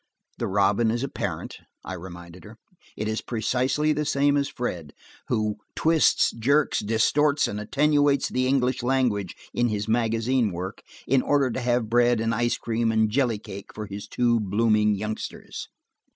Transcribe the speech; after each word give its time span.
"The 0.39 0.47
robin 0.47 0.89
is 0.89 1.03
a 1.03 1.07
parent," 1.07 1.57
I 1.85 1.93
reminded 1.93 2.43
her. 2.43 2.57
"It 2.97 3.07
is 3.07 3.21
precisely 3.21 3.93
the 3.93 4.03
same 4.03 4.35
as 4.35 4.47
Fred, 4.49 4.93
who 5.27 5.57
twists, 5.75 6.31
jerks, 6.31 6.79
distorts 6.79 7.47
and 7.47 7.59
attenuates 7.59 8.27
the 8.27 8.47
English 8.47 8.81
language 8.81 9.35
in 9.53 9.67
his 9.69 9.87
magazine 9.87 10.51
work, 10.51 10.81
in 11.05 11.21
order 11.21 11.51
to 11.51 11.59
have 11.61 11.87
bread 11.87 12.19
and 12.19 12.33
ice 12.33 12.57
cream 12.57 12.91
and 12.91 13.11
jelly 13.11 13.37
cake 13.37 13.75
for 13.75 13.85
his 13.85 14.07
two 14.07 14.39
blooming 14.39 14.95
youngsters." 14.95 15.67